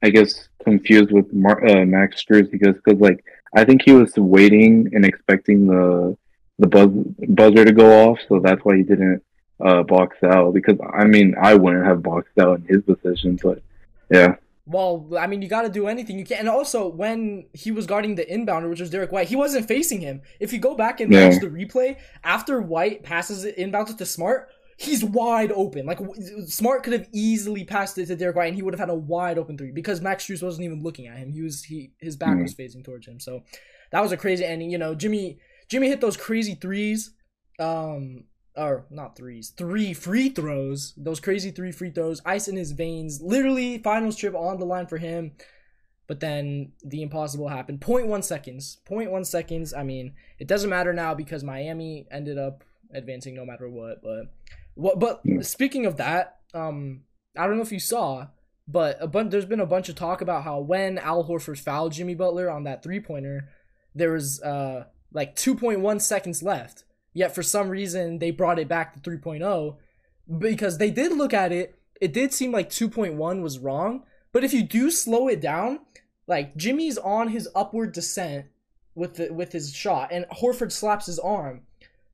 [0.01, 3.23] I guess confused with Mar- uh, Max Strus because because like
[3.55, 6.17] I think he was waiting and expecting the
[6.59, 6.89] the buzz,
[7.27, 9.23] buzzer to go off, so that's why he didn't
[9.59, 10.53] uh, box out.
[10.53, 13.61] Because I mean, I wouldn't have boxed out in his position, but
[14.09, 14.35] yeah.
[14.67, 16.37] Well, I mean, you got to do anything you can.
[16.37, 20.01] And also, when he was guarding the inbounder, which was Derrick White, he wasn't facing
[20.01, 20.21] him.
[20.39, 21.27] If you go back and Yeah.
[21.27, 24.49] watch the replay, after White passes it inbounds it to Smart,
[24.81, 25.85] he's wide open.
[25.85, 25.99] Like
[26.47, 28.95] Smart could have easily passed it to Derrick White, and he would have had a
[28.95, 31.31] wide open three because Max Strus wasn't even looking at him.
[31.31, 32.43] He was he his back Mhm.
[32.43, 33.19] was facing towards him.
[33.19, 33.43] So
[33.91, 34.71] that was a crazy ending.
[34.71, 35.39] You know, Jimmy
[35.69, 37.13] Jimmy hit those crazy threes.
[37.59, 38.25] Um,
[38.57, 40.93] or not threes, three free throws.
[40.97, 43.21] Those crazy three free throws, ice in his veins.
[43.21, 45.31] Literally, finals trip on the line for him.
[46.07, 47.79] But then the impossible happened.
[47.79, 48.79] 0.1 seconds.
[48.85, 49.73] 0.1 seconds.
[49.73, 54.01] I mean, it doesn't matter now because Miami ended up advancing no matter what.
[54.03, 54.23] But
[54.75, 54.99] what?
[54.99, 55.41] But Yeah.
[55.41, 57.03] speaking of that, um,
[57.37, 58.27] I don't know if you saw,
[58.67, 59.31] but a bunch.
[59.31, 62.63] There's been a bunch of talk about how when Al Horford fouled Jimmy Butler on
[62.63, 63.49] that three pointer,
[63.95, 66.83] there was uh like 2.1 seconds left.
[67.13, 69.75] Yet for some reason they brought it back to 3.0
[70.39, 71.77] because they did look at it.
[71.99, 75.79] It did seem like 2.1 was wrong, but if you do slow it down,
[76.27, 78.45] like Jimmy's on his upward descent
[78.95, 81.61] with the with his shot and Horford slaps his arm.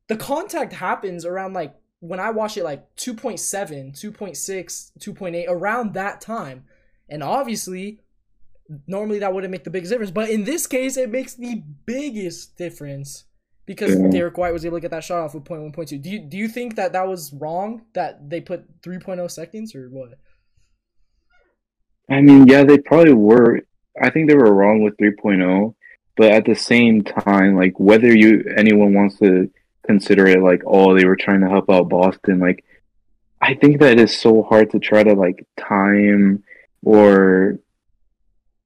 [0.08, 6.22] The contact happens around like when I watch it like 2.7, 2.6, 2.8 around that
[6.22, 6.66] time.
[7.10, 8.02] And obviously
[8.86, 12.58] normally that wouldn't make the biggest difference, but in this case it makes the biggest
[12.58, 13.26] difference
[13.66, 16.02] because Derrick White was able to get that shot off with 0.1, 0.2.
[16.02, 19.90] Do you do you think that that was wrong that they put 3.0 seconds or
[19.90, 20.18] what?
[22.10, 23.62] I mean, yeah, they probably were.
[24.02, 25.76] I think they were wrong with 3.0,
[26.16, 29.50] but at the same time, like whether you anyone wants to
[29.88, 32.64] consider it like, oh, they were trying to help out Boston, like
[33.42, 36.44] I think that is so hard to try to like time
[36.84, 37.60] or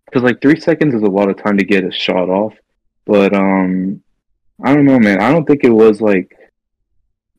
[0.05, 2.53] because like three seconds is a lot of time to get a shot off.
[3.05, 4.01] But um,
[4.63, 5.21] I don't know, man.
[5.21, 6.37] I don't think it was like.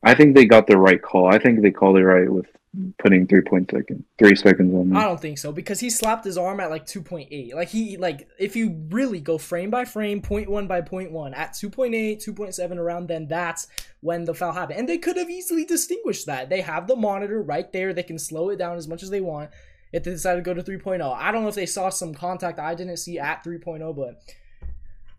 [0.05, 1.33] I think they got the right call.
[1.33, 2.47] I think they called it right with
[2.97, 6.37] putting three point second, three seconds on I don't think so because he slapped his
[6.37, 7.53] arm at like 2.8.
[7.53, 11.33] Like he like if you really go frame by frame, point one by point one
[11.33, 13.67] at 2.8, 2.7 around then that's
[14.01, 14.79] when the foul happened.
[14.79, 16.49] And they could have easily distinguished that.
[16.49, 17.93] They have the monitor right there.
[17.93, 19.51] They can slow it down as much as they want
[19.91, 21.15] if they decide to go to 3.0.
[21.15, 24.19] I don't know if they saw some contact I didn't see at 3.0, but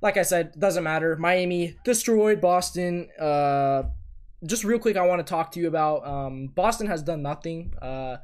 [0.02, 1.14] like I said, doesn't matter.
[1.16, 3.10] Miami destroyed Boston.
[3.18, 3.84] Uh
[4.46, 7.74] just real quick, I want to talk to you about um, Boston has done nothing.
[7.80, 8.18] Uh,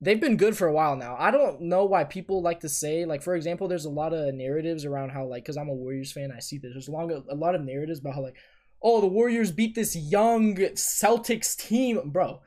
[0.00, 1.16] they've been good for a while now.
[1.18, 4.34] I don't know why people like to say like, for example, there's a lot of
[4.34, 6.72] narratives around how like, because I'm a Warriors fan, I see this.
[6.72, 8.36] There's a, long, a lot of narratives about how like,
[8.82, 12.40] oh, the Warriors beat this young Celtics team, bro.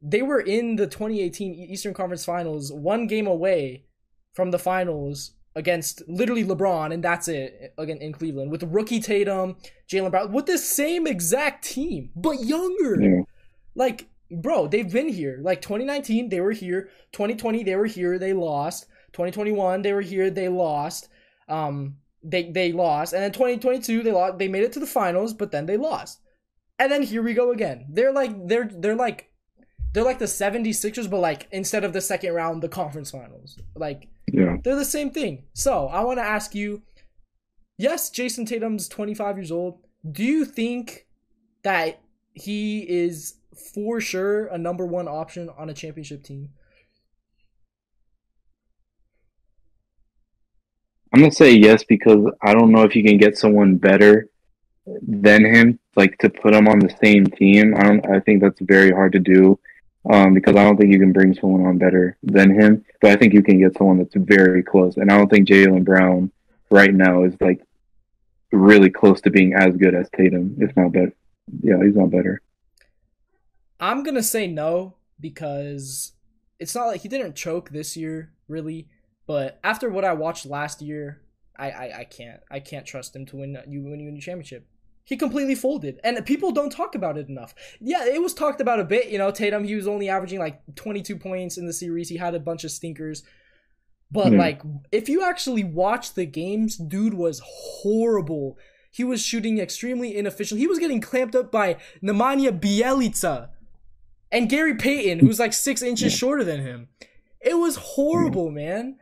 [0.00, 3.84] They were in the 2018 Eastern Conference Finals, one game away
[4.32, 9.56] from the finals against literally LeBron, and that's it again in Cleveland with rookie Tatum,
[9.90, 13.00] Jaylen Brown, with the same exact team but younger.
[13.00, 13.22] Yeah.
[13.74, 15.40] Like, bro, they've been here.
[15.42, 16.90] Like 2019, they were here.
[17.12, 18.18] 2020, they were here.
[18.18, 18.86] They lost.
[19.12, 20.30] 2021, they were here.
[20.30, 21.08] They lost.
[21.48, 24.38] Um, they they lost, and then 2022, they lost.
[24.38, 26.20] They made it to the finals, but then they lost.
[26.78, 27.86] And then here we go again.
[27.90, 29.30] They're like they're they're like
[29.92, 33.58] they're like the 76ers, but like instead of the second round, the conference finals.
[33.74, 34.56] Like Yeah.
[34.62, 35.44] they're the same thing.
[35.54, 36.82] So I want to ask you
[37.78, 39.78] yes, Jayson Tatum's 25 years old.
[40.10, 41.06] Do you think
[41.62, 42.00] that
[42.34, 43.34] he is
[43.74, 46.50] for sure a number one option on a championship team?
[51.12, 54.28] I'm gonna say yes because I don't know if you can get someone better
[55.06, 57.74] than him, like to put him on the same team.
[57.76, 58.06] I don't.
[58.10, 59.58] I think that's very hard to do,
[60.08, 62.84] um, because I don't think you can bring someone on better than him.
[63.00, 65.84] But I think you can get someone that's very close, and I don't think Jaylen
[65.84, 66.30] Brown
[66.70, 67.62] right now is like
[68.52, 71.12] really close to being as good as Tatum, if not better.
[71.62, 72.40] Yeah, he's not better.
[73.80, 76.12] I'm gonna say no because
[76.58, 78.88] it's not like he didn't choke this year, really.
[79.26, 81.20] But after what I watched last year,
[81.56, 84.66] I I, I can't I can't trust him to win you win you a championship.
[85.08, 87.54] He completely folded, and people don't talk about it enough.
[87.80, 89.08] Yeah, it was talked about a bit.
[89.08, 92.10] You know, Tatum he was only averaging like 22 points in the series.
[92.10, 93.22] He had a bunch of stinkers.
[94.10, 94.38] But Yeah.
[94.38, 94.60] like,
[94.92, 98.58] if you actually watch the games, dude was horrible.
[98.90, 100.60] He was shooting extremely inefficient.
[100.60, 103.48] He was getting clamped up by Nemanja Bjelica
[104.30, 106.88] and Gary Payton, who's like six inches shorter than him.
[107.40, 108.56] It was horrible, hmm.
[108.56, 108.96] man.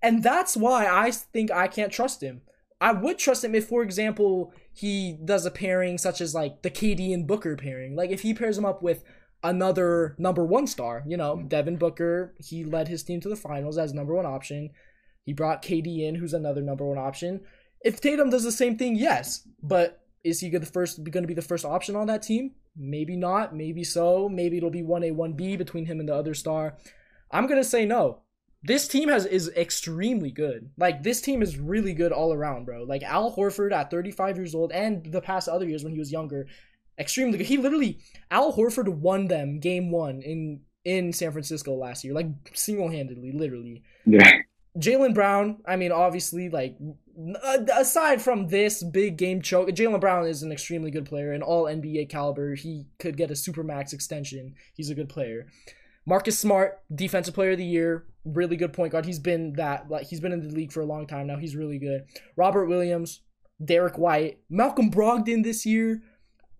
[0.00, 2.40] And that's why I think I can't trust him.
[2.80, 6.70] I would trust him if, for example, he does a pairing such as like the
[6.70, 7.94] KD and Booker pairing.
[7.94, 9.04] Like if he pairs him up with
[9.42, 11.48] another number one star, you know, mm.
[11.50, 14.70] Devin Booker, he led his team to the finals as number one option.
[15.24, 17.42] He brought KD in, who's another number one option.
[17.82, 21.34] If Tatum does the same thing, yes, but is he the first going to be
[21.34, 22.52] the first option on that team?
[22.74, 23.54] Maybe not.
[23.54, 24.30] Maybe so.
[24.30, 26.78] Maybe it'll be one A, one B between him and the other star.
[27.30, 28.22] I'm gonna say no.
[28.62, 30.70] This team has is extremely good.
[30.76, 32.84] Like this team is really good all around, bro.
[32.84, 36.12] Like Al Horford at 35 years old and the past other years when he was
[36.12, 36.46] younger,
[36.98, 37.46] extremely good.
[37.46, 42.26] He literally Al Horford won them game 1 in in San Francisco last year, like
[42.54, 43.82] single-handedly, literally.
[44.06, 44.30] Yeah.
[44.78, 46.76] Jaylen Brown, I mean, obviously, like
[47.42, 51.42] uh, aside from this big game choke, Jaylen Brown is an extremely good player, and
[51.42, 52.54] all NBA caliber.
[52.54, 54.54] He could get a super max extension.
[54.74, 55.48] He's a good player.
[56.06, 59.06] Marcus Smart, defensive player of the year, really good point guard.
[59.06, 61.36] He's been that like he's been in the league for a long time now.
[61.36, 62.04] He's really good.
[62.36, 63.22] Robert Williams,
[63.64, 66.02] Derrick White, Malcolm Brogdon this year.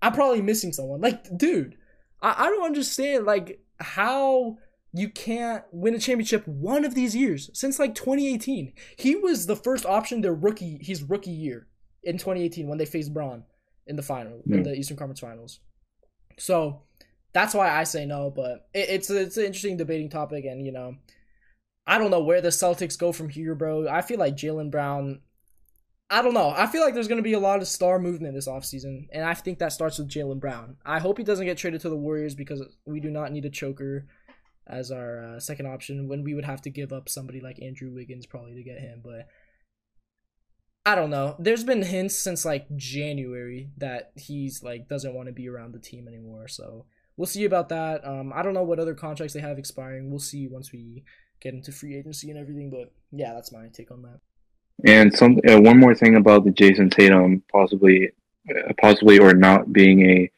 [0.02, 1.00] I'm probably missing someone.
[1.00, 1.76] Like, dude,
[2.22, 4.58] I, I don't understand like how
[4.92, 8.72] you can't win a championship one of these years since like 2018.
[8.96, 11.68] He was the first option their rookie his rookie year
[12.02, 13.44] in 2018 when they faced Bron
[13.86, 14.62] in the final in hmm.
[14.62, 15.60] the Eastern Conference Finals.
[16.38, 16.82] So
[17.32, 18.30] that's why I say no.
[18.30, 20.96] But it, it's a, it's an interesting debating topic, and you know,
[21.86, 23.88] I don't know where the Celtics go from here, bro.
[23.88, 25.20] I feel like Jaylen Brown.
[26.08, 26.50] I don't know.
[26.50, 29.24] I feel like there's going to be a lot of star movement this offseason, and
[29.24, 30.76] I think that starts with Jaylen Brown.
[30.84, 33.50] I hope he doesn't get traded to the Warriors because we do not need a
[33.50, 34.06] choker
[34.66, 37.92] as our uh, second option when we would have to give up somebody like Andrew
[37.92, 39.00] Wiggins probably to get him.
[39.04, 39.28] But
[40.86, 41.36] I don't know.
[41.38, 45.78] There's been hints since like January that he's like doesn't want to be around the
[45.78, 46.48] team anymore.
[46.48, 48.06] So we'll see about that.
[48.06, 50.10] Um, I don't know what other contracts they have expiring.
[50.10, 51.04] We'll see once we
[51.40, 52.70] get into free agency and everything.
[52.70, 54.20] But yeah, that's my take on that.
[54.84, 58.10] And some uh, one more thing about the Jayson Tatum possibly,
[58.48, 60.30] uh, possibly or not being a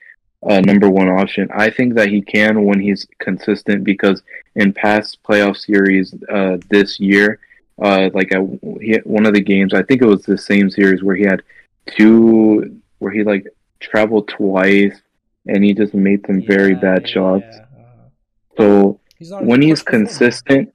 [0.48, 1.48] uh, number one option.
[1.54, 4.22] I think that he can when he's consistent because
[4.56, 7.38] in past playoff series uh, this year,
[7.80, 8.42] uh, like at,
[8.80, 11.42] he, one of the games, I think it was the same series where he had
[11.86, 13.46] two, where he like
[13.80, 15.00] traveled twice
[15.46, 17.44] and he just made some yeah, very bad yeah, shots.
[17.50, 17.66] Yeah.
[17.78, 18.08] Uh-huh.
[18.56, 20.72] So he's when he's consistent,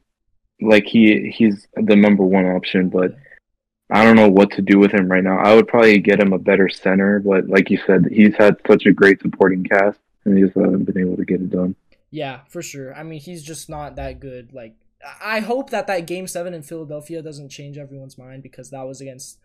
[0.61, 3.15] like he he's the number one option, but
[3.89, 5.37] I don't know what to do with him right now.
[5.37, 8.85] I would probably get him a better center, but like you said, he's had such
[8.85, 11.75] a great supporting cast, and he's uh, been able to get it done.
[12.11, 12.93] Yeah, for sure.
[12.93, 14.53] I mean, he's just not that good.
[14.53, 14.75] Like,
[15.21, 18.99] I hope that that game seven in Philadelphia doesn't change everyone's mind because that was
[18.99, 19.37] against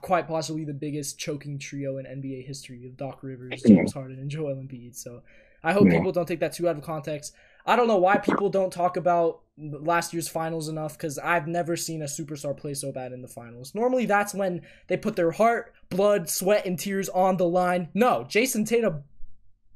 [0.00, 4.30] quite possibly the biggest choking trio in NBA history of Doc Rivers, James Harden, and
[4.30, 4.96] Joel Embiid.
[4.96, 5.22] So
[5.62, 5.98] I hope yeah.
[5.98, 7.34] people don't take that too out of context.
[7.66, 11.76] I don't know why people don't talk about last year's finals enough because I've never
[11.76, 13.74] seen a superstar play so bad in the finals.
[13.74, 17.88] Normally, that's when they put their heart, blood, sweat, and tears on the line.
[17.94, 19.04] No, Jayson Tatum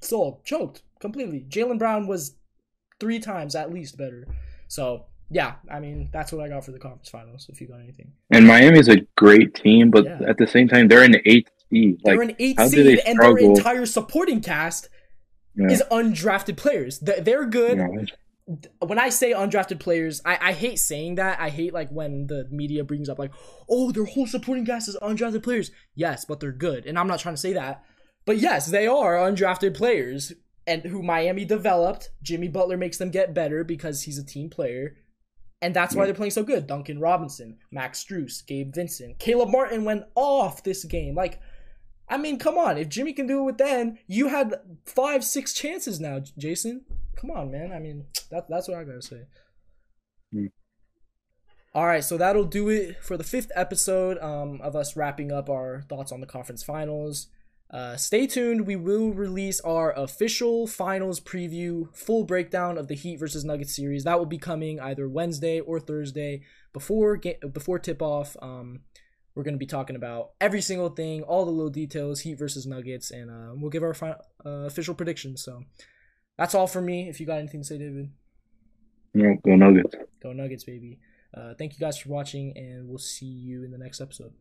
[0.00, 1.46] sold, choked completely.
[1.48, 2.34] Jaylen Brown was
[2.98, 4.26] three times at least better.
[4.66, 7.46] So yeah, I mean that's what I got for the conference finals.
[7.48, 8.12] If you got anything.
[8.30, 10.20] And Miami's a great team, but yeah.
[10.26, 12.00] at the same time, they're an eighth seed.
[12.04, 14.88] Like, they're an eighth seed, and their entire supporting cast
[15.54, 15.68] yeah.
[15.68, 16.98] is undrafted players.
[16.98, 17.78] They're good.
[17.78, 18.04] Yeah.
[18.78, 21.38] When I say undrafted players, I, I hate saying that.
[21.38, 23.32] I hate like when the media brings up like,
[23.68, 25.70] oh, their whole supporting cast is undrafted players.
[25.94, 27.84] Yes, but they're good, and I'm not trying to say that.
[28.24, 30.32] But yes, they are undrafted players,
[30.66, 32.10] and who Miami developed.
[32.22, 34.96] Jimmy Butler makes them get better because he's a team player.
[35.60, 36.66] And that's why they're playing so good.
[36.66, 41.16] Duncan Robinson, Max Strus, Gabe Vincent, Caleb Martin went off this game.
[41.16, 41.40] Like,
[42.08, 42.78] I mean, come on.
[42.78, 44.54] If Jimmy can do it with then, you had
[44.86, 46.82] five, six chances now, Jayson.
[47.18, 47.72] Come on, man.
[47.72, 49.22] I mean, that, that's what I gotta say.
[50.34, 50.50] Mm.
[51.74, 55.50] All right, so that'll do it for the fifth episode um, of us wrapping up
[55.50, 57.28] our thoughts on the conference finals.
[57.70, 58.66] Uh, stay tuned.
[58.66, 64.04] We will release our official finals preview, full breakdown of the Heat versus Nuggets series.
[64.04, 67.20] That will be coming either Wednesday or Thursday before
[67.52, 68.36] before tip off.
[68.40, 68.80] Um,
[69.34, 72.66] we're going to be talking about every single thing, all the little details, Heat versus
[72.66, 75.44] Nuggets, and uh, we'll give our final, uh, official predictions.
[75.44, 75.62] So
[76.38, 77.08] that's all for me.
[77.08, 78.10] If you got anything to say, David.
[79.12, 79.94] Yeah, go Nuggets.
[80.22, 81.00] Go Nuggets, baby.
[81.34, 84.32] Uh, thank you guys for watching, and we'll see you in the next episode.